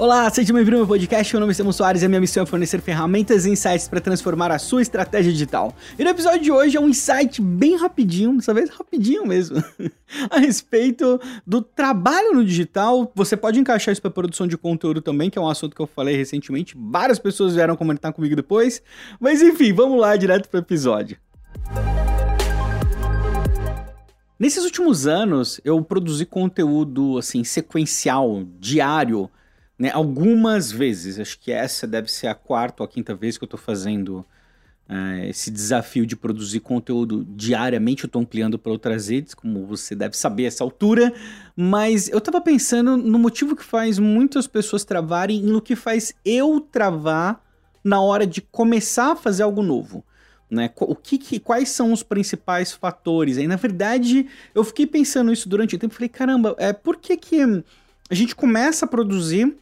Olá, 0.00 0.30
seja 0.30 0.50
bem-vindo 0.54 0.76
ao 0.76 0.80
meu 0.80 0.88
podcast. 0.88 1.30
Meu 1.34 1.40
nome 1.40 1.50
é 1.50 1.54
Samuel 1.54 1.74
Soares 1.74 2.00
e 2.00 2.06
a 2.06 2.08
minha 2.08 2.22
missão 2.22 2.42
é 2.42 2.46
fornecer 2.46 2.80
ferramentas 2.80 3.44
e 3.44 3.50
insights 3.50 3.86
para 3.86 4.00
transformar 4.00 4.50
a 4.50 4.58
sua 4.58 4.80
estratégia 4.80 5.30
digital. 5.30 5.76
E 5.98 6.02
no 6.02 6.08
episódio 6.08 6.40
de 6.40 6.50
hoje 6.50 6.78
é 6.78 6.80
um 6.80 6.88
insight 6.88 7.42
bem 7.42 7.76
rapidinho, 7.76 8.34
dessa 8.34 8.54
vez 8.54 8.70
rapidinho 8.70 9.26
mesmo, 9.26 9.62
a 10.30 10.38
respeito 10.38 11.20
do 11.46 11.60
trabalho 11.60 12.32
no 12.32 12.42
digital. 12.42 13.12
Você 13.14 13.36
pode 13.36 13.60
encaixar 13.60 13.92
isso 13.92 14.00
para 14.00 14.10
produção 14.10 14.46
de 14.46 14.56
conteúdo 14.56 15.02
também, 15.02 15.28
que 15.28 15.38
é 15.38 15.42
um 15.42 15.50
assunto 15.50 15.76
que 15.76 15.82
eu 15.82 15.86
falei 15.86 16.16
recentemente. 16.16 16.74
Várias 16.78 17.18
pessoas 17.18 17.54
vieram 17.54 17.76
comentar 17.76 18.10
comigo 18.10 18.34
depois. 18.34 18.82
Mas 19.20 19.42
enfim, 19.42 19.70
vamos 19.74 20.00
lá 20.00 20.16
direto 20.16 20.48
para 20.48 20.60
o 20.60 20.62
episódio. 20.62 21.18
Nesses 24.38 24.64
últimos 24.64 25.06
anos, 25.06 25.60
eu 25.62 25.84
produzi 25.84 26.24
conteúdo 26.24 27.18
assim 27.18 27.44
sequencial, 27.44 28.44
diário 28.58 29.30
né, 29.80 29.90
algumas 29.94 30.70
vezes, 30.70 31.18
acho 31.18 31.40
que 31.40 31.50
essa 31.50 31.86
deve 31.86 32.12
ser 32.12 32.26
a 32.26 32.34
quarta 32.34 32.82
ou 32.82 32.84
a 32.84 32.88
quinta 32.88 33.14
vez 33.14 33.38
que 33.38 33.44
eu 33.44 33.46
estou 33.46 33.58
fazendo 33.58 34.18
uh, 34.86 35.24
esse 35.26 35.50
desafio 35.50 36.04
de 36.04 36.14
produzir 36.14 36.60
conteúdo 36.60 37.24
diariamente. 37.30 38.04
Eu 38.04 38.06
estou 38.06 38.20
ampliando 38.20 38.58
para 38.58 38.72
outras 38.72 39.08
redes, 39.08 39.32
como 39.32 39.64
você 39.64 39.94
deve 39.94 40.18
saber 40.18 40.44
essa 40.44 40.62
altura, 40.62 41.10
mas 41.56 42.10
eu 42.10 42.18
estava 42.18 42.42
pensando 42.42 42.94
no 42.98 43.18
motivo 43.18 43.56
que 43.56 43.64
faz 43.64 43.98
muitas 43.98 44.46
pessoas 44.46 44.84
travarem 44.84 45.38
e 45.38 45.46
no 45.46 45.62
que 45.62 45.74
faz 45.74 46.12
eu 46.26 46.60
travar 46.60 47.42
na 47.82 48.02
hora 48.02 48.26
de 48.26 48.42
começar 48.42 49.12
a 49.12 49.16
fazer 49.16 49.44
algo 49.44 49.62
novo. 49.62 50.04
Né? 50.50 50.70
O 50.78 50.94
que, 50.94 51.16
que, 51.16 51.40
quais 51.40 51.70
são 51.70 51.90
os 51.90 52.02
principais 52.02 52.70
fatores? 52.70 53.38
Aí, 53.38 53.46
na 53.46 53.56
verdade, 53.56 54.26
eu 54.54 54.62
fiquei 54.62 54.86
pensando 54.86 55.32
isso 55.32 55.48
durante 55.48 55.74
o 55.74 55.78
tempo. 55.78 55.94
Falei, 55.94 56.10
caramba, 56.10 56.54
é, 56.58 56.70
por 56.70 56.98
que, 56.98 57.16
que 57.16 57.40
a 58.10 58.14
gente 58.14 58.34
começa 58.36 58.84
a 58.84 58.88
produzir 58.88 59.56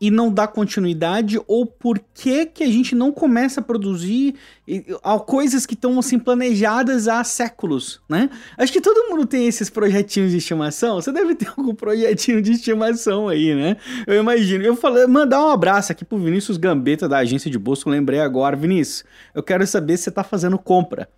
e 0.00 0.10
não 0.10 0.32
dá 0.32 0.46
continuidade 0.46 1.40
ou 1.46 1.66
por 1.66 2.00
que 2.14 2.46
que 2.46 2.62
a 2.62 2.68
gente 2.68 2.94
não 2.94 3.10
começa 3.10 3.60
a 3.60 3.62
produzir 3.62 4.34
coisas 5.26 5.66
que 5.66 5.74
estão 5.74 5.98
assim 5.98 6.18
planejadas 6.18 7.08
há 7.08 7.24
séculos, 7.24 8.00
né? 8.08 8.30
Acho 8.56 8.72
que 8.72 8.80
todo 8.80 9.08
mundo 9.10 9.26
tem 9.26 9.46
esses 9.46 9.70
projetinhos 9.70 10.30
de 10.30 10.38
estimação. 10.38 10.96
Você 10.96 11.10
deve 11.10 11.34
ter 11.34 11.48
algum 11.56 11.74
projetinho 11.74 12.40
de 12.40 12.52
estimação 12.52 13.28
aí, 13.28 13.54
né? 13.54 13.76
Eu 14.06 14.20
imagino. 14.20 14.64
Eu 14.64 14.76
falei, 14.76 15.06
mandar 15.06 15.44
um 15.44 15.48
abraço 15.48 15.92
aqui 15.92 16.04
pro 16.04 16.18
Vinícius 16.18 16.56
Gambetta 16.56 17.08
da 17.08 17.18
agência 17.18 17.50
de 17.50 17.58
bolsa, 17.58 17.88
lembrei 17.88 18.20
agora, 18.20 18.56
Vinícius. 18.56 19.04
Eu 19.34 19.42
quero 19.42 19.66
saber 19.66 19.96
se 19.96 20.04
você 20.04 20.10
tá 20.10 20.22
fazendo 20.22 20.58
compra. 20.58 21.08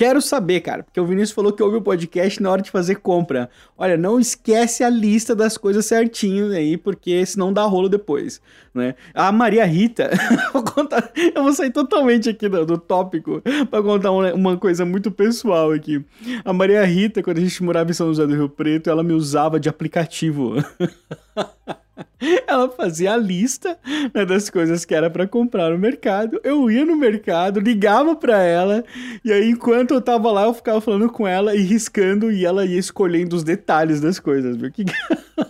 Quero 0.00 0.22
saber, 0.22 0.62
cara, 0.62 0.82
porque 0.82 0.98
o 0.98 1.04
Vinícius 1.04 1.32
falou 1.32 1.52
que 1.52 1.62
ouve 1.62 1.76
o 1.76 1.82
podcast 1.82 2.42
na 2.42 2.50
hora 2.50 2.62
de 2.62 2.70
fazer 2.70 2.94
compra. 3.00 3.50
Olha, 3.76 3.98
não 3.98 4.18
esquece 4.18 4.82
a 4.82 4.88
lista 4.88 5.36
das 5.36 5.58
coisas 5.58 5.84
certinho 5.84 6.52
aí, 6.52 6.78
porque 6.78 7.26
senão 7.26 7.52
dá 7.52 7.64
rolo 7.64 7.86
depois, 7.86 8.40
né? 8.72 8.94
A 9.12 9.30
Maria 9.30 9.62
Rita, 9.66 10.08
vou 10.54 10.62
contar, 10.62 11.12
eu 11.34 11.42
vou 11.42 11.52
sair 11.52 11.70
totalmente 11.70 12.30
aqui 12.30 12.48
do, 12.48 12.64
do 12.64 12.78
tópico 12.78 13.42
para 13.70 13.82
contar 13.82 14.10
uma, 14.10 14.32
uma, 14.32 14.56
coisa 14.56 14.86
muito 14.86 15.10
pessoal 15.10 15.70
aqui. 15.70 16.02
A 16.46 16.52
Maria 16.54 16.82
Rita, 16.86 17.22
quando 17.22 17.36
a 17.36 17.42
gente 17.42 17.62
morava 17.62 17.90
em 17.90 17.92
São 17.92 18.06
José 18.06 18.26
do 18.26 18.34
Rio 18.34 18.48
Preto, 18.48 18.88
ela 18.88 19.02
me 19.02 19.12
usava 19.12 19.60
de 19.60 19.68
aplicativo. 19.68 20.54
Ela 22.46 22.68
fazia 22.70 23.14
a 23.14 23.16
lista 23.16 23.78
né, 24.14 24.24
das 24.24 24.50
coisas 24.50 24.84
que 24.84 24.94
era 24.94 25.10
para 25.10 25.26
comprar 25.26 25.70
no 25.70 25.78
mercado. 25.78 26.40
Eu 26.44 26.70
ia 26.70 26.84
no 26.84 26.96
mercado, 26.96 27.60
ligava 27.60 28.14
para 28.14 28.42
ela, 28.42 28.84
e 29.24 29.32
aí 29.32 29.50
enquanto 29.50 29.94
eu 29.94 30.00
tava 30.00 30.30
lá, 30.30 30.44
eu 30.44 30.54
ficava 30.54 30.80
falando 30.80 31.10
com 31.10 31.26
ela 31.26 31.54
e 31.54 31.62
riscando, 31.62 32.30
e 32.30 32.44
ela 32.44 32.64
ia 32.64 32.78
escolhendo 32.78 33.36
os 33.36 33.44
detalhes 33.44 34.00
das 34.00 34.18
coisas, 34.18 34.56
viu? 34.56 34.70
Que... 34.70 34.84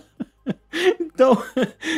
Então, 1.13 1.37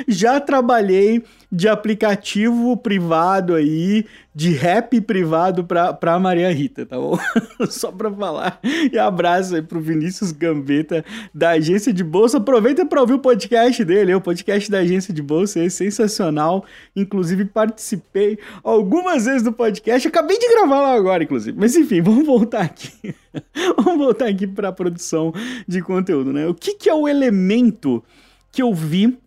já 0.08 0.40
trabalhei 0.40 1.24
de 1.52 1.68
aplicativo 1.68 2.76
privado 2.76 3.54
aí, 3.54 4.06
de 4.34 4.52
rap 4.52 5.00
privado 5.02 5.64
pra, 5.64 5.94
pra 5.94 6.18
Maria 6.20 6.52
Rita, 6.52 6.84
tá 6.84 6.98
bom? 6.98 7.18
Só 7.70 7.92
pra 7.92 8.12
falar. 8.12 8.60
E 8.92 8.98
abraço 8.98 9.56
aí 9.56 9.62
pro 9.62 9.80
Vinícius 9.80 10.32
Gambetta, 10.32 11.06
da 11.34 11.52
Agência 11.52 11.94
de 11.94 12.04
Bolsa. 12.04 12.38
Aproveita 12.38 12.86
pra 12.86 13.02
ouvir 13.02 13.14
o 13.14 13.20
podcast 13.20 13.86
dele, 13.86 14.16
o 14.16 14.22
podcast 14.22 14.70
da 14.72 14.80
Agência 14.80 15.14
de 15.14 15.22
Bolsa 15.22 15.60
é 15.60 15.70
sensacional. 15.70 16.66
Inclusive, 16.96 17.46
participei 17.46 18.40
algumas 18.64 19.26
vezes 19.26 19.44
do 19.44 19.54
podcast. 19.54 20.08
Acabei 20.08 20.40
de 20.40 20.50
gravar 20.50 20.82
lá 20.82 20.94
agora, 20.96 21.24
inclusive. 21.24 21.56
Mas 21.58 21.76
enfim, 21.76 22.02
vamos 22.04 22.26
voltar 22.26 22.62
aqui. 22.62 23.14
vamos 23.78 23.98
voltar 24.00 24.28
aqui 24.28 24.48
pra 24.48 24.72
produção 24.72 25.32
de 25.68 25.82
conteúdo, 25.82 26.34
né? 26.34 26.48
O 26.48 26.54
que, 26.54 26.74
que 26.74 26.90
é 26.90 26.94
o 26.94 27.08
elemento 27.08 28.04
que 28.54 28.62
eu 28.62 28.72
vi 28.74 29.18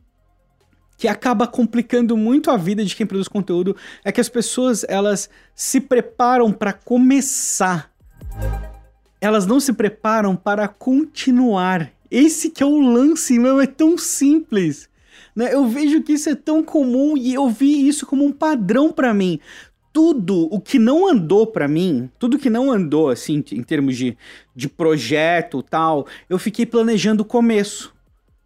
que 0.97 1.09
acaba 1.09 1.47
complicando 1.47 2.17
muito 2.17 2.51
a 2.51 2.57
vida 2.57 2.85
de 2.85 2.97
quem 2.97 3.05
produz 3.05 3.29
conteúdo 3.29 3.77
é 4.03 4.11
que 4.11 4.21
as 4.21 4.29
pessoas 4.29 4.85
elas 4.89 5.29
se 5.55 5.81
preparam 5.81 6.53
para 6.53 6.73
começar. 6.73 7.93
Elas 9.21 9.45
não 9.45 9.61
se 9.61 9.73
preparam 9.73 10.35
para 10.35 10.69
continuar. 10.69 11.91
Esse 12.11 12.51
que 12.51 12.63
é 12.63 12.67
o 12.67 12.81
lance, 12.81 13.39
não 13.39 13.61
é 13.61 13.67
tão 13.67 13.99
simples. 13.99 14.89
Né? 15.35 15.53
Eu 15.53 15.67
vejo 15.67 16.03
que 16.03 16.13
isso 16.13 16.31
é 16.31 16.35
tão 16.35 16.63
comum 16.63 17.17
e 17.17 17.35
eu 17.35 17.51
vi 17.51 17.87
isso 17.87 18.07
como 18.07 18.25
um 18.25 18.33
padrão 18.33 18.93
para 18.93 19.13
mim. 19.13 19.41
Tudo 19.93 20.47
o 20.53 20.61
que 20.61 20.79
não 20.79 21.09
andou 21.09 21.47
para 21.47 21.67
mim, 21.67 22.09
tudo 22.19 22.39
que 22.39 22.49
não 22.49 22.71
andou 22.71 23.11
assim 23.11 23.43
em 23.53 23.63
termos 23.63 23.97
de, 23.97 24.17
de 24.55 24.69
projeto 24.69 25.63
tal, 25.63 26.07
eu 26.29 26.39
fiquei 26.39 26.65
planejando 26.65 27.23
o 27.23 27.27
começo. 27.27 27.96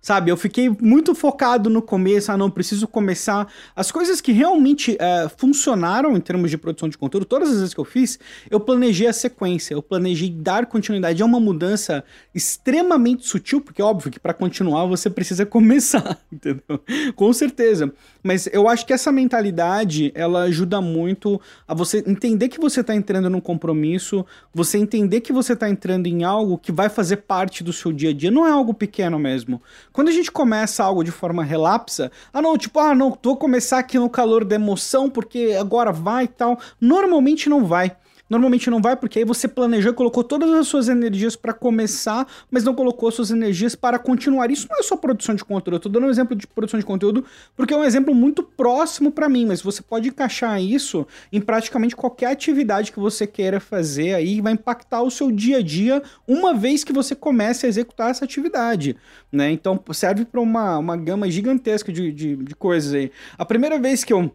Sabe, 0.02 0.30
eu 0.30 0.36
fiquei 0.36 0.74
muito 0.80 1.14
focado 1.14 1.68
no 1.68 1.82
começo, 1.82 2.32
ah, 2.32 2.36
não, 2.36 2.50
preciso 2.50 2.88
começar. 2.88 3.46
As 3.76 3.92
coisas 3.92 4.18
que 4.18 4.32
realmente 4.32 4.92
uh, 4.92 5.30
funcionaram 5.36 6.16
em 6.16 6.20
termos 6.20 6.50
de 6.50 6.56
produção 6.56 6.88
de 6.88 6.96
conteúdo, 6.96 7.26
todas 7.26 7.50
as 7.50 7.56
vezes 7.56 7.74
que 7.74 7.80
eu 7.80 7.84
fiz, 7.84 8.18
eu 8.50 8.58
planejei 8.58 9.06
a 9.08 9.12
sequência, 9.12 9.74
eu 9.74 9.82
planejei 9.82 10.30
dar 10.30 10.64
continuidade. 10.64 11.20
É 11.20 11.24
uma 11.24 11.38
mudança 11.38 12.02
extremamente 12.34 13.26
sutil, 13.26 13.60
porque 13.60 13.82
é 13.82 13.84
óbvio 13.84 14.10
que 14.10 14.18
para 14.18 14.32
continuar 14.32 14.86
você 14.86 15.10
precisa 15.10 15.44
começar, 15.46 16.18
entendeu? 16.32 16.80
Com 17.14 17.30
certeza. 17.34 17.92
Mas 18.22 18.48
eu 18.52 18.68
acho 18.68 18.86
que 18.86 18.94
essa 18.94 19.12
mentalidade, 19.12 20.12
ela 20.14 20.44
ajuda 20.44 20.80
muito 20.80 21.38
a 21.68 21.74
você 21.74 22.02
entender 22.06 22.48
que 22.48 22.58
você 22.58 22.80
está 22.80 22.94
entrando 22.94 23.28
num 23.28 23.40
compromisso, 23.40 24.24
você 24.54 24.78
entender 24.78 25.20
que 25.20 25.32
você 25.32 25.52
está 25.52 25.68
entrando 25.68 26.06
em 26.06 26.24
algo 26.24 26.56
que 26.56 26.72
vai 26.72 26.88
fazer 26.88 27.18
parte 27.18 27.62
do 27.62 27.72
seu 27.72 27.92
dia 27.92 28.10
a 28.10 28.14
dia. 28.14 28.30
Não 28.30 28.46
é 28.46 28.50
algo 28.50 28.72
pequeno 28.72 29.18
mesmo. 29.18 29.60
Quando 29.92 30.08
a 30.08 30.12
gente 30.12 30.30
começa 30.30 30.84
algo 30.84 31.02
de 31.02 31.10
forma 31.10 31.42
relapsa, 31.42 32.12
ah 32.32 32.40
não, 32.40 32.56
tipo, 32.56 32.78
ah 32.78 32.94
não, 32.94 33.16
vou 33.22 33.36
começar 33.36 33.78
aqui 33.78 33.98
no 33.98 34.08
calor 34.08 34.44
da 34.44 34.54
emoção 34.54 35.10
porque 35.10 35.56
agora 35.58 35.92
vai 35.92 36.24
e 36.24 36.28
tal. 36.28 36.58
Normalmente 36.80 37.48
não 37.48 37.64
vai. 37.64 37.96
Normalmente 38.30 38.70
não 38.70 38.80
vai 38.80 38.94
porque 38.94 39.18
aí 39.18 39.24
você 39.24 39.48
planejou, 39.48 39.92
colocou 39.92 40.22
todas 40.22 40.48
as 40.52 40.68
suas 40.68 40.88
energias 40.88 41.34
para 41.34 41.52
começar, 41.52 42.24
mas 42.48 42.62
não 42.62 42.72
colocou 42.72 43.08
as 43.08 43.16
suas 43.16 43.32
energias 43.32 43.74
para 43.74 43.98
continuar. 43.98 44.52
Isso 44.52 44.68
não 44.70 44.78
é 44.78 44.82
só 44.84 44.96
produção 44.96 45.34
de 45.34 45.44
conteúdo. 45.44 45.74
Eu 45.74 45.80
tô 45.80 45.88
dando 45.88 46.06
um 46.06 46.10
exemplo 46.10 46.36
de 46.36 46.46
produção 46.46 46.78
de 46.78 46.86
conteúdo 46.86 47.24
porque 47.56 47.74
é 47.74 47.76
um 47.76 47.82
exemplo 47.82 48.14
muito 48.14 48.44
próximo 48.44 49.10
para 49.10 49.28
mim, 49.28 49.46
mas 49.46 49.60
você 49.60 49.82
pode 49.82 50.08
encaixar 50.08 50.62
isso 50.62 51.04
em 51.32 51.40
praticamente 51.40 51.96
qualquer 51.96 52.26
atividade 52.26 52.92
que 52.92 53.00
você 53.00 53.26
queira 53.26 53.58
fazer 53.58 54.14
aí, 54.14 54.40
vai 54.40 54.52
impactar 54.52 55.02
o 55.02 55.10
seu 55.10 55.32
dia 55.32 55.58
a 55.58 55.62
dia 55.62 56.00
uma 56.26 56.54
vez 56.54 56.84
que 56.84 56.92
você 56.92 57.16
comece 57.16 57.66
a 57.66 57.68
executar 57.68 58.10
essa 58.10 58.24
atividade, 58.24 58.96
né? 59.32 59.50
Então 59.50 59.82
serve 59.92 60.24
para 60.24 60.40
uma, 60.40 60.78
uma 60.78 60.96
gama 60.96 61.28
gigantesca 61.28 61.92
de, 61.92 62.12
de, 62.12 62.36
de 62.36 62.54
coisas 62.54 62.94
aí. 62.94 63.10
A 63.36 63.44
primeira 63.44 63.76
vez 63.78 64.04
que 64.04 64.12
eu 64.12 64.30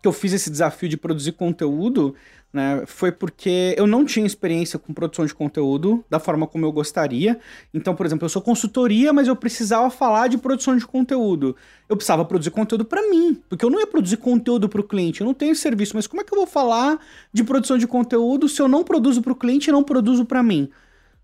que 0.00 0.08
eu 0.08 0.12
fiz 0.12 0.32
esse 0.32 0.50
desafio 0.50 0.88
de 0.88 0.96
produzir 0.96 1.32
conteúdo, 1.32 2.14
né, 2.52 2.82
foi 2.86 3.12
porque 3.12 3.74
eu 3.76 3.86
não 3.86 4.04
tinha 4.04 4.26
experiência 4.26 4.78
com 4.78 4.92
produção 4.92 5.24
de 5.24 5.32
conteúdo 5.32 6.04
da 6.10 6.18
forma 6.18 6.46
como 6.46 6.64
eu 6.66 6.72
gostaria. 6.72 7.38
Então, 7.72 7.94
por 7.94 8.04
exemplo, 8.04 8.24
eu 8.24 8.28
sou 8.28 8.42
consultoria, 8.42 9.12
mas 9.12 9.28
eu 9.28 9.36
precisava 9.36 9.88
falar 9.90 10.28
de 10.28 10.36
produção 10.36 10.76
de 10.76 10.86
conteúdo. 10.86 11.54
Eu 11.88 11.96
precisava 11.96 12.24
produzir 12.24 12.50
conteúdo 12.50 12.84
para 12.84 13.08
mim, 13.08 13.40
porque 13.48 13.64
eu 13.64 13.70
não 13.70 13.78
ia 13.78 13.86
produzir 13.86 14.16
conteúdo 14.16 14.68
para 14.68 14.80
o 14.80 14.84
cliente, 14.84 15.20
eu 15.20 15.26
não 15.26 15.34
tenho 15.34 15.54
serviço, 15.54 15.94
mas 15.94 16.06
como 16.06 16.22
é 16.22 16.24
que 16.24 16.32
eu 16.32 16.38
vou 16.38 16.46
falar 16.46 16.98
de 17.32 17.44
produção 17.44 17.78
de 17.78 17.86
conteúdo 17.86 18.48
se 18.48 18.60
eu 18.60 18.68
não 18.68 18.82
produzo 18.82 19.22
para 19.22 19.32
o 19.32 19.36
cliente 19.36 19.70
e 19.70 19.72
não 19.72 19.84
produzo 19.84 20.24
para 20.24 20.42
mim? 20.42 20.70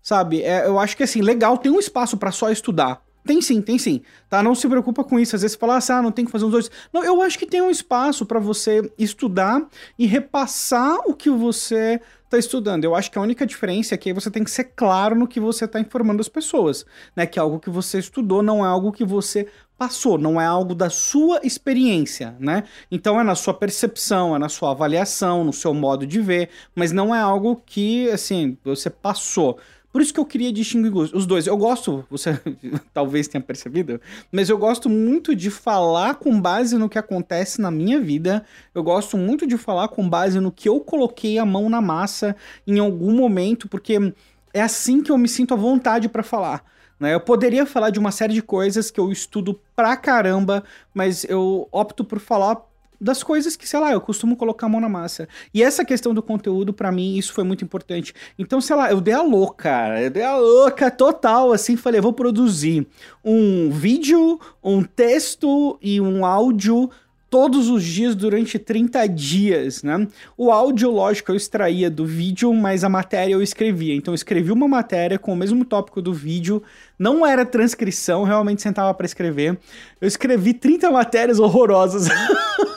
Sabe? 0.01 0.41
É, 0.41 0.65
eu 0.65 0.79
acho 0.79 0.95
que 0.95 1.03
assim, 1.03 1.21
legal, 1.21 1.57
tem 1.57 1.71
um 1.71 1.79
espaço 1.79 2.15
para 2.15 2.31
só 2.31 2.49
estudar. 2.49 3.01
Tem 3.27 3.41
sim, 3.41 3.61
tem 3.61 3.77
sim. 3.77 4.01
Tá? 4.29 4.41
Não 4.41 4.55
se 4.55 4.67
preocupa 4.67 5.03
com 5.03 5.19
isso. 5.19 5.35
Às 5.35 5.43
vezes 5.43 5.53
você 5.55 5.59
fala 5.59 5.77
assim, 5.77 5.93
ah, 5.93 6.01
não 6.01 6.11
tem 6.11 6.25
que 6.25 6.31
fazer 6.31 6.45
uns 6.45 6.51
dois. 6.51 6.71
Não, 6.91 7.03
eu 7.03 7.21
acho 7.21 7.37
que 7.37 7.45
tem 7.45 7.61
um 7.61 7.69
espaço 7.69 8.25
para 8.25 8.39
você 8.39 8.89
estudar 8.97 9.61
e 9.99 10.07
repassar 10.07 10.97
o 11.05 11.13
que 11.13 11.29
você 11.29 12.01
está 12.23 12.37
estudando. 12.37 12.83
Eu 12.83 12.95
acho 12.95 13.11
que 13.11 13.17
a 13.17 13.21
única 13.21 13.45
diferença 13.45 13.95
é 13.95 13.97
que 13.97 14.13
você 14.13 14.29
tem 14.29 14.43
que 14.43 14.51
ser 14.51 14.65
claro 14.75 15.15
no 15.15 15.27
que 15.27 15.39
você 15.39 15.65
está 15.65 15.79
informando 15.79 16.21
as 16.21 16.27
pessoas, 16.27 16.85
né? 17.15 17.25
Que 17.25 17.39
algo 17.39 17.59
que 17.59 17.69
você 17.69 17.99
estudou 17.99 18.41
não 18.41 18.65
é 18.65 18.67
algo 18.67 18.91
que 18.91 19.05
você 19.05 19.47
passou, 19.77 20.17
não 20.17 20.41
é 20.41 20.45
algo 20.45 20.73
da 20.73 20.89
sua 20.89 21.39
experiência, 21.43 22.35
né? 22.39 22.63
Então 22.91 23.19
é 23.19 23.23
na 23.23 23.35
sua 23.35 23.53
percepção, 23.53 24.35
é 24.35 24.39
na 24.39 24.49
sua 24.49 24.71
avaliação, 24.71 25.43
no 25.43 25.53
seu 25.53 25.73
modo 25.73 26.05
de 26.05 26.19
ver, 26.19 26.49
mas 26.75 26.91
não 26.91 27.13
é 27.13 27.19
algo 27.19 27.61
que, 27.65 28.09
assim, 28.09 28.57
você 28.63 28.89
passou. 28.89 29.59
Por 29.91 30.01
isso 30.01 30.13
que 30.13 30.19
eu 30.19 30.25
queria 30.25 30.51
distinguir 30.51 30.93
os 30.95 31.25
dois. 31.25 31.47
Eu 31.47 31.57
gosto, 31.57 32.05
você 32.09 32.39
talvez 32.93 33.27
tenha 33.27 33.41
percebido, 33.41 33.99
mas 34.31 34.49
eu 34.49 34.57
gosto 34.57 34.89
muito 34.89 35.35
de 35.35 35.49
falar 35.49 36.15
com 36.15 36.39
base 36.39 36.77
no 36.77 36.89
que 36.89 36.99
acontece 36.99 37.61
na 37.61 37.71
minha 37.71 37.99
vida. 37.99 38.45
Eu 38.75 38.83
gosto 38.83 39.17
muito 39.17 39.47
de 39.47 39.57
falar 39.57 39.87
com 39.87 40.07
base 40.07 40.39
no 40.39 40.51
que 40.51 40.69
eu 40.69 40.79
coloquei 40.79 41.37
a 41.39 41.45
mão 41.45 41.69
na 41.69 41.81
massa 41.81 42.35
em 42.65 42.79
algum 42.79 43.15
momento, 43.15 43.67
porque 43.67 44.13
é 44.53 44.61
assim 44.61 45.01
que 45.01 45.11
eu 45.11 45.17
me 45.17 45.27
sinto 45.27 45.53
à 45.53 45.57
vontade 45.57 46.09
para 46.09 46.23
falar. 46.23 46.63
Né? 46.99 47.13
Eu 47.13 47.19
poderia 47.19 47.65
falar 47.65 47.89
de 47.89 47.99
uma 47.99 48.11
série 48.11 48.33
de 48.33 48.41
coisas 48.41 48.89
que 48.89 48.99
eu 48.99 49.11
estudo 49.11 49.59
pra 49.75 49.95
caramba, 49.95 50.63
mas 50.93 51.23
eu 51.25 51.67
opto 51.71 52.03
por 52.03 52.19
falar 52.19 52.61
das 52.99 53.23
coisas 53.23 53.55
que, 53.55 53.67
sei 53.67 53.79
lá, 53.79 53.91
eu 53.91 54.01
costumo 54.01 54.35
colocar 54.35 54.65
a 54.67 54.69
mão 54.69 54.81
na 54.81 54.89
massa. 54.89 55.27
E 55.53 55.63
essa 55.63 55.85
questão 55.85 56.13
do 56.13 56.21
conteúdo, 56.21 56.73
para 56.73 56.91
mim, 56.91 57.15
isso 57.15 57.33
foi 57.33 57.43
muito 57.43 57.63
importante. 57.63 58.13
Então, 58.37 58.59
sei 58.59 58.75
lá, 58.75 58.91
eu 58.91 58.99
dei 58.99 59.13
a 59.13 59.21
louca, 59.21 60.01
eu 60.01 60.09
dei 60.09 60.23
a 60.23 60.37
louca 60.37 60.89
total, 60.89 61.51
assim, 61.51 61.75
falei, 61.75 62.01
vou 62.01 62.13
produzir 62.13 62.87
um 63.23 63.69
vídeo, 63.69 64.39
um 64.63 64.83
texto 64.83 65.77
e 65.81 66.01
um 66.01 66.25
áudio 66.25 66.89
todos 67.29 67.69
os 67.69 67.83
dias 67.83 68.15
durante 68.15 68.57
30 68.57 69.05
dias, 69.07 69.83
né? 69.83 70.07
O 70.37 70.51
áudio, 70.51 70.89
lógico, 70.89 71.31
eu 71.31 71.35
extraía 71.35 71.89
do 71.89 72.05
vídeo, 72.05 72.53
mas 72.53 72.83
a 72.83 72.89
matéria 72.89 73.33
eu 73.33 73.41
escrevia. 73.41 73.93
Então 73.93 74.13
eu 74.13 74.15
escrevi 74.15 74.51
uma 74.51 74.67
matéria 74.67 75.19
com 75.19 75.33
o 75.33 75.35
mesmo 75.35 75.65
tópico 75.65 76.01
do 76.01 76.13
vídeo, 76.13 76.63
não 76.97 77.25
era 77.25 77.45
transcrição, 77.45 78.23
realmente 78.23 78.61
sentava 78.61 78.93
para 78.93 79.05
escrever. 79.05 79.57
Eu 79.99 80.07
escrevi 80.07 80.53
30 80.53 80.89
matérias 80.91 81.39
horrorosas. 81.39 82.07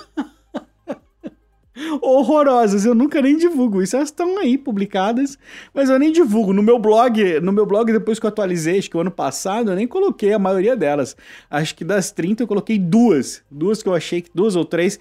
horrorosas. 2.01 2.85
Eu 2.85 2.95
nunca 2.95 3.21
nem 3.21 3.37
divulgo 3.37 3.83
isso. 3.83 3.97
Elas 3.97 4.09
estão 4.09 4.39
aí 4.39 4.57
publicadas, 4.57 5.39
mas 5.73 5.89
eu 5.89 5.99
nem 5.99 6.13
divulgo. 6.13 6.53
No 6.53 6.63
meu 6.63 6.79
blog, 6.79 7.41
no 7.41 7.53
meu 7.53 7.67
blog, 7.67 7.93
depois 7.93 8.19
que 8.19 8.27
eu 8.27 8.29
atualizei, 8.29 8.79
acho 8.79 8.91
que 8.91 8.97
o 8.97 9.01
ano 9.01 9.11
passado, 9.11 9.71
eu 9.71 9.77
nem 9.77 9.87
coloquei 9.87 10.33
a 10.33 10.39
maioria 10.39 10.77
delas. 10.77 11.17
Acho 11.51 11.75
que 11.75 11.85
das 11.85 12.11
30 12.11 12.43
eu 12.43 12.47
coloquei 12.47 12.79
duas. 12.79 13.43
Duas 13.51 13.83
que 13.83 13.89
eu 13.89 13.95
achei, 13.95 14.25
duas 14.35 14.57
ou 14.57 14.65
três 14.65 14.99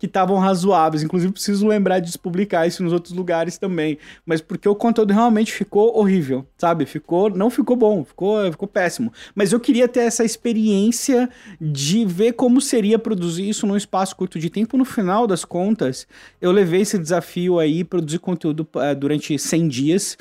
que 0.00 0.06
estavam 0.06 0.38
razoáveis. 0.38 1.02
Inclusive, 1.02 1.30
preciso 1.30 1.68
lembrar 1.68 2.00
de 2.00 2.18
publicar 2.18 2.66
isso 2.66 2.82
nos 2.82 2.90
outros 2.90 3.12
lugares 3.12 3.58
também. 3.58 3.98
Mas 4.24 4.40
porque 4.40 4.66
o 4.66 4.74
conteúdo 4.74 5.12
realmente 5.12 5.52
ficou 5.52 5.96
horrível, 5.96 6.46
sabe? 6.56 6.86
Ficou, 6.86 7.28
não 7.28 7.50
ficou 7.50 7.76
bom, 7.76 8.02
ficou, 8.02 8.50
ficou 8.50 8.66
péssimo. 8.66 9.12
Mas 9.34 9.52
eu 9.52 9.60
queria 9.60 9.86
ter 9.86 10.00
essa 10.00 10.24
experiência 10.24 11.28
de 11.60 12.06
ver 12.06 12.32
como 12.32 12.62
seria 12.62 12.98
produzir 12.98 13.46
isso 13.46 13.66
num 13.66 13.76
espaço 13.76 14.16
curto 14.16 14.38
de 14.38 14.48
tempo. 14.48 14.78
No 14.78 14.86
final 14.86 15.26
das 15.26 15.44
contas, 15.44 16.08
eu 16.40 16.50
levei 16.50 16.80
esse 16.80 16.98
desafio 16.98 17.58
aí, 17.58 17.84
produzir 17.84 18.20
conteúdo 18.20 18.66
uh, 18.74 18.96
durante 18.98 19.38
100 19.38 19.68
dias 19.68 20.16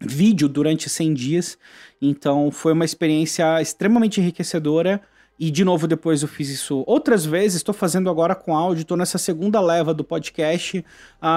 vídeo 0.00 0.48
durante 0.48 0.90
100 0.90 1.14
dias. 1.14 1.58
Então 2.02 2.50
foi 2.50 2.72
uma 2.72 2.84
experiência 2.84 3.62
extremamente 3.62 4.20
enriquecedora. 4.20 5.00
E 5.38 5.50
de 5.50 5.64
novo, 5.64 5.88
depois 5.88 6.22
eu 6.22 6.28
fiz 6.28 6.48
isso 6.48 6.84
outras 6.86 7.26
vezes. 7.26 7.56
Estou 7.56 7.74
fazendo 7.74 8.08
agora 8.08 8.34
com 8.34 8.54
áudio, 8.56 8.82
estou 8.82 8.96
nessa 8.96 9.18
segunda 9.18 9.60
leva 9.60 9.92
do 9.92 10.04
podcast. 10.04 10.84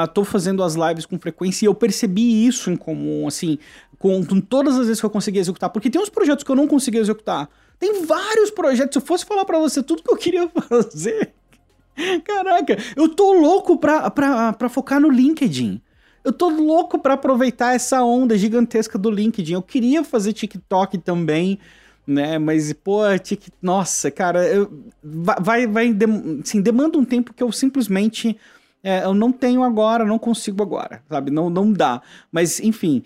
Estou 0.05 0.23
uh, 0.23 0.25
fazendo 0.25 0.61
as 0.61 0.75
lives 0.75 1.05
com 1.05 1.17
frequência 1.17 1.65
e 1.65 1.67
eu 1.67 1.73
percebi 1.73 2.45
isso 2.45 2.69
em 2.69 2.75
comum, 2.75 3.27
assim, 3.27 3.57
com, 3.97 4.23
com, 4.23 4.39
todas 4.39 4.75
as 4.75 4.85
vezes 4.85 4.99
que 4.99 5.05
eu 5.05 5.09
consegui 5.09 5.39
executar. 5.39 5.71
Porque 5.71 5.89
tem 5.89 5.99
uns 5.99 6.09
projetos 6.09 6.43
que 6.43 6.51
eu 6.51 6.55
não 6.55 6.67
consegui 6.67 6.99
executar. 6.99 7.49
Tem 7.79 8.05
vários 8.05 8.51
projetos. 8.51 8.93
Se 8.93 8.99
eu 8.99 9.05
fosse 9.05 9.25
falar 9.25 9.45
para 9.45 9.57
você 9.57 9.81
tudo 9.81 10.03
que 10.03 10.11
eu 10.11 10.17
queria 10.17 10.47
fazer. 10.69 11.33
Caraca, 12.23 12.77
eu 12.95 13.09
tô 13.09 13.33
louco 13.33 13.77
pra, 13.79 14.11
pra, 14.11 14.53
pra 14.53 14.69
focar 14.69 14.99
no 14.99 15.09
LinkedIn. 15.09 15.81
Eu 16.23 16.31
tô 16.31 16.49
louco 16.49 16.99
para 16.99 17.15
aproveitar 17.15 17.73
essa 17.73 18.03
onda 18.03 18.37
gigantesca 18.37 18.97
do 18.97 19.09
LinkedIn. 19.09 19.53
Eu 19.53 19.61
queria 19.63 20.03
fazer 20.03 20.33
TikTok 20.33 20.99
também 20.99 21.57
né? 22.07 22.39
Mas, 22.39 22.71
pô, 22.73 23.01
tic... 23.21 23.49
nossa, 23.61 24.09
cara, 24.09 24.47
eu... 24.47 24.71
vai, 25.03 25.67
vai, 25.67 25.95
assim, 26.41 26.61
demanda 26.61 26.97
um 26.97 27.05
tempo 27.05 27.33
que 27.33 27.43
eu 27.43 27.51
simplesmente 27.51 28.37
é, 28.83 29.03
eu 29.03 29.13
não 29.13 29.31
tenho 29.31 29.63
agora, 29.63 30.05
não 30.05 30.17
consigo 30.17 30.63
agora, 30.63 31.03
sabe? 31.09 31.29
Não, 31.29 31.49
não 31.49 31.73
dá. 31.73 32.01
Mas, 32.31 32.59
enfim, 32.59 33.03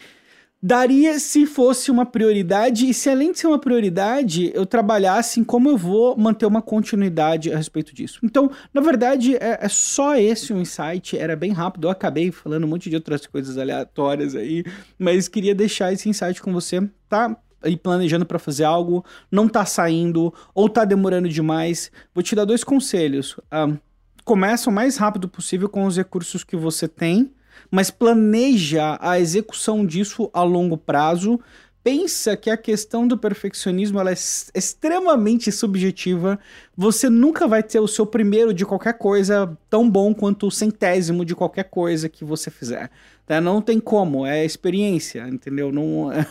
daria 0.62 1.18
se 1.18 1.48
fosse 1.48 1.90
uma 1.90 2.06
prioridade 2.06 2.88
e 2.88 2.94
se 2.94 3.10
além 3.10 3.32
de 3.32 3.40
ser 3.40 3.48
uma 3.48 3.58
prioridade, 3.58 4.52
eu 4.54 4.66
trabalhasse 4.66 5.40
em 5.40 5.44
como 5.44 5.70
eu 5.70 5.78
vou 5.78 6.16
manter 6.16 6.46
uma 6.46 6.62
continuidade 6.62 7.52
a 7.52 7.58
respeito 7.58 7.96
disso. 7.96 8.20
Então, 8.22 8.52
na 8.72 8.82
verdade, 8.82 9.36
é, 9.38 9.58
é 9.62 9.70
só 9.70 10.16
esse 10.16 10.54
o 10.54 10.58
um 10.58 10.62
insight, 10.62 11.18
era 11.18 11.36
bem 11.36 11.52
rápido, 11.52 11.88
eu 11.88 11.92
acabei 11.92 12.32
falando 12.32 12.66
um 12.66 12.68
monte 12.68 12.90
de 12.90 12.96
outras 12.96 13.26
coisas 13.26 13.58
aleatórias 13.58 14.36
aí, 14.36 14.64
mas 15.00 15.28
queria 15.28 15.56
deixar 15.56 15.92
esse 15.92 16.08
insight 16.08 16.42
com 16.42 16.54
você, 16.54 16.88
tá? 17.10 17.36
Aí 17.62 17.78
planejando 17.78 18.26
para 18.26 18.40
fazer 18.40 18.64
algo, 18.64 19.06
não 19.32 19.48
tá 19.48 19.66
saindo 19.66 20.34
ou 20.54 20.70
tá 20.70 20.86
demorando 20.86 21.30
demais, 21.30 21.92
vou 22.14 22.24
te 22.24 22.36
dar 22.36 22.46
dois 22.46 22.64
conselhos. 22.64 23.38
Uh, 23.38 23.78
começa 24.24 24.70
o 24.70 24.74
mais 24.74 24.98
rápido 24.98 25.28
possível 25.28 25.70
com 25.70 25.86
os 25.86 25.98
recursos 25.98 26.44
que 26.44 26.56
você 26.56 26.88
tem, 26.88 27.32
mas 27.70 27.92
planeja 27.92 28.98
a 29.02 29.20
execução 29.20 29.86
disso 29.86 30.30
a 30.34 30.44
longo 30.44 30.78
prazo. 30.78 31.40
Pensa 31.84 32.38
que 32.38 32.52
a 32.52 32.58
questão 32.58 33.08
do 33.08 33.18
perfeccionismo 33.18 34.00
ela 34.00 34.12
é 34.12 34.16
extremamente 34.54 35.52
subjetiva. 35.52 36.40
Você 36.78 37.10
nunca 37.10 37.48
vai 37.48 37.64
ter 37.64 37.80
o 37.80 37.88
seu 37.88 38.06
primeiro 38.06 38.54
de 38.54 38.66
qualquer 38.66 38.94
coisa 38.94 39.58
tão 39.68 39.90
bom 39.90 40.14
quanto 40.14 40.46
o 40.46 40.52
centésimo 40.52 41.26
de 41.26 41.34
qualquer 41.34 41.64
coisa 41.64 42.08
que 42.08 42.24
você 42.24 42.52
fizer. 42.52 42.92
Tá? 43.26 43.42
Não 43.42 43.62
tem 43.64 43.80
como, 43.80 44.28
é 44.28 44.46
experiência, 44.46 45.28
entendeu? 45.28 45.72
Não, 45.72 46.12
é 46.14 46.26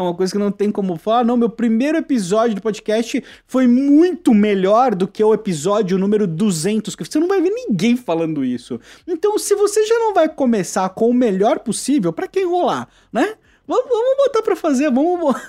uma 0.00 0.12
coisa 0.12 0.32
que 0.32 0.38
não 0.38 0.50
tem 0.50 0.72
como 0.72 0.96
falar. 0.96 1.24
Não, 1.24 1.36
meu 1.36 1.50
primeiro 1.50 1.98
episódio 1.98 2.56
do 2.56 2.62
podcast 2.62 3.22
foi 3.46 3.68
muito 3.68 4.34
melhor 4.34 4.92
do 4.92 5.06
que 5.06 5.22
o 5.22 5.32
episódio 5.32 5.98
número 5.98 6.26
200. 6.26 6.96
Você 6.96 7.20
não 7.20 7.28
vai 7.28 7.40
ver 7.40 7.50
ninguém 7.50 7.96
falando 7.96 8.44
isso. 8.44 8.80
Então, 9.06 9.38
se 9.38 9.54
você 9.54 9.86
já 9.86 9.98
não 10.00 10.12
vai 10.12 10.28
começar 10.28 10.88
com 10.88 11.10
o 11.10 11.14
melhor 11.14 11.60
possível, 11.60 12.12
para 12.12 12.26
que 12.26 12.40
enrolar, 12.40 12.88
né? 13.12 13.36
Vamos, 13.66 13.88
vamos 13.88 14.16
botar 14.18 14.42
para 14.42 14.54
fazer, 14.54 14.90
vamos. 14.90 15.34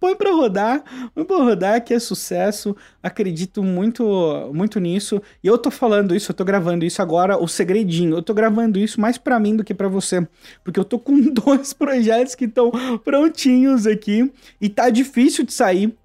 Põe 0.00 0.16
para 0.16 0.32
rodar, 0.32 0.82
põe 1.14 1.24
para 1.24 1.36
rodar 1.36 1.84
que 1.84 1.94
é 1.94 1.98
sucesso. 1.98 2.76
Acredito 3.02 3.62
muito, 3.62 4.50
muito 4.52 4.80
nisso. 4.80 5.22
E 5.42 5.46
eu 5.46 5.56
tô 5.56 5.70
falando 5.70 6.14
isso, 6.14 6.32
eu 6.32 6.34
tô 6.34 6.44
gravando 6.44 6.84
isso 6.84 7.00
agora, 7.00 7.38
o 7.38 7.46
segredinho. 7.46 8.16
Eu 8.16 8.22
tô 8.22 8.34
gravando 8.34 8.78
isso 8.78 9.00
mais 9.00 9.16
para 9.16 9.38
mim 9.38 9.54
do 9.54 9.62
que 9.62 9.74
para 9.74 9.88
você, 9.88 10.26
porque 10.64 10.80
eu 10.80 10.84
tô 10.84 10.98
com 10.98 11.20
dois 11.32 11.72
projetos 11.72 12.34
que 12.34 12.46
estão 12.46 12.72
prontinhos 13.04 13.86
aqui 13.86 14.32
e 14.60 14.68
tá 14.68 14.90
difícil 14.90 15.44
de 15.44 15.52
sair 15.52 15.96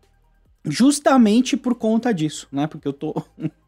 justamente 0.66 1.58
por 1.58 1.76
conta 1.76 2.14
disso, 2.14 2.48
né? 2.52 2.68
Porque 2.68 2.88
eu 2.88 2.94
tô 2.94 3.16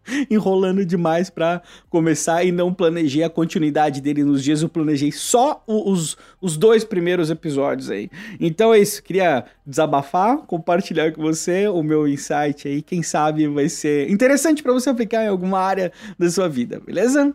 enrolando 0.29 0.85
demais 0.85 1.29
para 1.29 1.62
começar 1.89 2.43
e 2.43 2.51
não 2.51 2.74
planejei 2.74 3.24
a 3.24 3.29
continuidade 3.29 4.01
dele 4.01 4.24
nos 4.24 4.43
dias, 4.43 4.62
eu 4.62 4.69
planejei 4.69 5.12
só 5.12 5.63
os, 5.67 6.17
os 6.41 6.57
dois 6.57 6.83
primeiros 6.83 7.29
episódios 7.29 7.89
aí. 7.89 8.09
Então 8.39 8.74
é 8.74 8.79
isso, 8.79 9.01
queria 9.03 9.45
desabafar, 9.65 10.38
compartilhar 10.39 11.12
com 11.12 11.21
você 11.21 11.67
o 11.67 11.81
meu 11.83 12.07
insight 12.07 12.67
aí, 12.67 12.81
quem 12.81 13.03
sabe 13.03 13.47
vai 13.47 13.69
ser 13.69 14.09
interessante 14.09 14.62
para 14.62 14.74
você 14.74 14.89
aplicar 14.89 15.24
em 15.24 15.27
alguma 15.27 15.59
área 15.59 15.91
da 16.17 16.29
sua 16.29 16.47
vida, 16.47 16.79
beleza? 16.79 17.33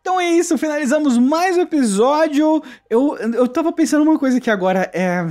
Então 0.00 0.20
é 0.20 0.30
isso, 0.30 0.56
finalizamos 0.56 1.18
mais 1.18 1.56
um 1.56 1.60
episódio. 1.60 2.62
Eu, 2.88 3.16
eu 3.18 3.46
tava 3.46 3.72
pensando 3.72 4.02
uma 4.02 4.18
coisa 4.18 4.38
aqui 4.38 4.50
agora, 4.50 4.90
é 4.92 5.28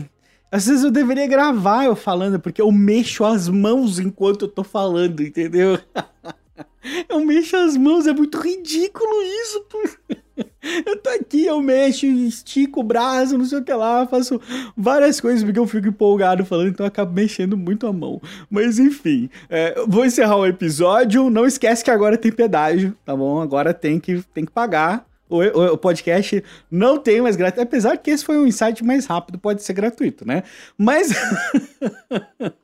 às 0.52 0.68
vezes 0.68 0.84
eu 0.84 0.92
deveria 0.92 1.28
gravar 1.28 1.86
eu 1.86 1.96
falando, 1.96 2.40
porque 2.40 2.62
eu 2.62 2.72
mexo 2.72 3.26
as 3.26 3.50
mãos 3.50 4.00
enquanto 4.00 4.44
eu 4.44 4.48
tô 4.48 4.64
falando, 4.64 5.22
entendeu? 5.22 5.80
eu 7.10 7.20
mexo 7.26 7.56
as 7.58 7.76
mãos, 7.76 8.08
é 8.08 8.14
muito 8.14 8.40
ridículo 8.40 9.22
isso. 9.22 9.66
Eu 10.86 10.98
tô 10.98 11.10
aqui, 11.10 11.46
eu 11.46 11.60
mexo, 11.62 12.06
estico 12.06 12.82
o 12.82 12.84
braço, 12.84 13.38
não 13.38 13.46
sei 13.46 13.58
o 13.58 13.64
que 13.64 13.74
lá, 13.74 14.06
faço 14.06 14.40
várias 14.76 15.20
coisas 15.20 15.44
porque 15.44 15.58
eu 15.58 15.66
fico 15.66 15.88
empolgado 15.88 16.46
falando, 16.46 16.70
então 16.70 16.86
eu 16.86 16.88
acabo 16.90 17.12
mexendo 17.12 17.58
muito 17.58 17.88
a 17.88 17.94
mão. 17.94 18.22
Mas 18.50 18.78
enfim, 18.78 19.30
é, 19.50 19.84
vou 19.88 20.06
encerrar 20.06 20.36
o 20.36 20.46
episódio. 20.46 21.30
Não 21.30 21.46
esquece 21.46 21.84
que 21.84 21.90
agora 21.90 22.18
tem 22.18 22.32
pedágio, 22.32 22.96
tá 23.04 23.16
bom? 23.16 23.42
Agora 23.42 23.74
tem 23.74 24.00
que, 24.00 24.22
tem 24.34 24.46
que 24.46 24.52
pagar 24.52 25.08
o, 25.30 25.38
o, 25.38 25.74
o, 25.74 25.78
podcast 25.78 26.44
não 26.70 26.98
tem 26.98 27.22
mais 27.22 27.36
gratuito, 27.36 27.68
apesar 27.68 27.98
que 27.98 28.12
esse 28.12 28.24
foi 28.24 28.38
um 28.38 28.48
insight 28.48 28.84
mais 28.84 29.06
rápido, 29.06 29.38
pode 29.38 29.64
ser 29.64 29.74
gratuito, 29.74 30.26
né? 30.26 30.44
Mas 30.78 31.10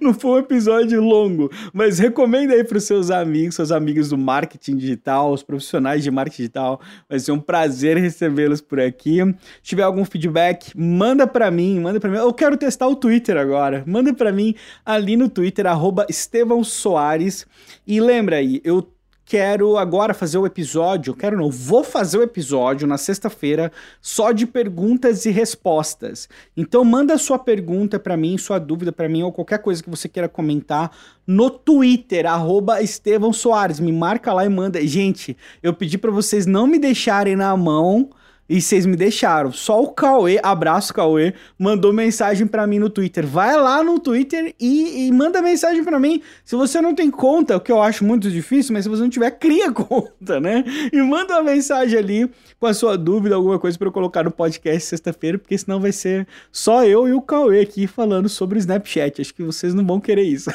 não 0.00 0.14
foi 0.14 0.30
um 0.30 0.38
episódio 0.38 1.02
longo, 1.02 1.50
mas 1.72 1.98
recomenda 1.98 2.54
aí 2.54 2.64
para 2.64 2.78
os 2.78 2.84
seus 2.84 3.10
amigos, 3.10 3.54
seus 3.54 3.72
amigos 3.72 4.10
do 4.10 4.18
marketing 4.18 4.76
digital, 4.76 5.32
os 5.32 5.42
profissionais 5.42 6.02
de 6.02 6.10
marketing 6.10 6.42
digital. 6.42 6.80
Vai 7.08 7.18
ser 7.18 7.32
um 7.32 7.40
prazer 7.40 7.96
recebê-los 7.96 8.60
por 8.60 8.80
aqui. 8.80 9.18
Se 9.62 9.62
tiver 9.62 9.82
algum 9.82 10.04
feedback, 10.04 10.72
manda 10.76 11.26
para 11.26 11.50
mim, 11.50 11.80
manda 11.80 12.00
para 12.00 12.10
mim. 12.10 12.16
Eu 12.16 12.32
quero 12.32 12.56
testar 12.56 12.88
o 12.88 12.96
Twitter 12.96 13.36
agora. 13.36 13.84
Manda 13.86 14.12
para 14.14 14.32
mim 14.32 14.54
ali 14.84 15.16
no 15.16 15.28
Twitter 15.28 15.66
@estevãosoares. 16.08 17.46
E 17.86 18.00
lembra 18.00 18.36
aí, 18.36 18.60
eu 18.64 18.86
quero 19.30 19.78
agora 19.78 20.12
fazer 20.12 20.38
o 20.38 20.44
episódio, 20.44 21.14
quero 21.14 21.36
não, 21.36 21.48
vou 21.52 21.84
fazer 21.84 22.18
o 22.18 22.22
episódio 22.22 22.84
na 22.84 22.98
sexta-feira 22.98 23.70
só 24.02 24.32
de 24.32 24.44
perguntas 24.44 25.24
e 25.24 25.30
respostas. 25.30 26.28
Então 26.56 26.84
manda 26.84 27.16
sua 27.16 27.38
pergunta 27.38 27.96
para 28.00 28.16
mim, 28.16 28.36
sua 28.36 28.58
dúvida 28.58 28.90
para 28.90 29.08
mim 29.08 29.22
ou 29.22 29.30
qualquer 29.30 29.60
coisa 29.60 29.80
que 29.80 29.88
você 29.88 30.08
queira 30.08 30.28
comentar 30.28 30.90
no 31.24 31.48
Twitter, 31.48 32.26
arroba 32.26 32.82
Estevão 32.82 33.32
Soares. 33.32 33.78
Me 33.78 33.92
marca 33.92 34.32
lá 34.32 34.44
e 34.44 34.48
manda. 34.48 34.84
Gente, 34.84 35.36
eu 35.62 35.72
pedi 35.72 35.96
para 35.96 36.10
vocês 36.10 36.44
não 36.44 36.66
me 36.66 36.76
deixarem 36.76 37.36
na 37.36 37.56
mão 37.56 38.10
e 38.50 38.60
vocês 38.60 38.84
me 38.84 38.96
deixaram. 38.96 39.52
Só 39.52 39.80
o 39.80 39.92
Cauê, 39.92 40.40
abraço 40.42 40.92
Cauê, 40.92 41.32
mandou 41.56 41.92
mensagem 41.92 42.48
para 42.48 42.66
mim 42.66 42.80
no 42.80 42.90
Twitter. 42.90 43.24
Vai 43.24 43.56
lá 43.56 43.80
no 43.84 44.00
Twitter 44.00 44.52
e, 44.58 45.06
e 45.06 45.12
manda 45.12 45.40
mensagem 45.40 45.84
para 45.84 46.00
mim. 46.00 46.20
Se 46.44 46.56
você 46.56 46.80
não 46.80 46.92
tem 46.92 47.12
conta, 47.12 47.56
o 47.56 47.60
que 47.60 47.70
eu 47.70 47.80
acho 47.80 48.04
muito 48.04 48.28
difícil, 48.28 48.72
mas 48.72 48.82
se 48.82 48.88
você 48.88 49.02
não 49.02 49.08
tiver, 49.08 49.30
cria 49.38 49.70
conta, 49.70 50.40
né? 50.40 50.64
E 50.92 51.00
manda 51.00 51.34
uma 51.34 51.44
mensagem 51.44 51.96
ali 51.96 52.28
com 52.58 52.66
a 52.66 52.74
sua 52.74 52.98
dúvida, 52.98 53.36
alguma 53.36 53.56
coisa 53.56 53.78
para 53.78 53.86
eu 53.86 53.92
colocar 53.92 54.24
no 54.24 54.32
podcast 54.32 54.88
sexta-feira, 54.88 55.38
porque 55.38 55.56
senão 55.56 55.78
vai 55.78 55.92
ser 55.92 56.26
só 56.50 56.84
eu 56.84 57.08
e 57.08 57.12
o 57.12 57.22
Cauê 57.22 57.60
aqui 57.60 57.86
falando 57.86 58.28
sobre 58.28 58.58
o 58.58 58.60
Snapchat. 58.60 59.20
Acho 59.20 59.32
que 59.32 59.44
vocês 59.44 59.72
não 59.74 59.86
vão 59.86 60.00
querer 60.00 60.24
isso. 60.24 60.50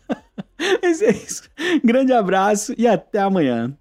Mas 0.82 1.02
é 1.02 1.10
isso. 1.10 1.42
Grande 1.84 2.14
abraço 2.14 2.74
e 2.78 2.86
até 2.86 3.18
amanhã. 3.18 3.76